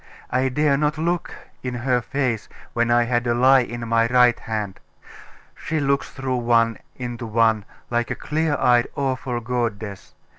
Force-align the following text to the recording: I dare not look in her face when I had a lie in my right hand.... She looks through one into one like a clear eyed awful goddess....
I 0.31 0.49
dare 0.49 0.77
not 0.77 0.97
look 0.97 1.31
in 1.61 1.75
her 1.75 2.01
face 2.01 2.49
when 2.73 2.89
I 2.89 3.03
had 3.03 3.27
a 3.27 3.35
lie 3.35 3.59
in 3.59 3.87
my 3.87 4.07
right 4.07 4.39
hand.... 4.39 4.79
She 5.53 5.79
looks 5.79 6.09
through 6.09 6.37
one 6.37 6.79
into 6.95 7.27
one 7.27 7.65
like 7.91 8.09
a 8.09 8.15
clear 8.15 8.57
eyed 8.59 8.87
awful 8.95 9.39
goddess.... 9.41 10.15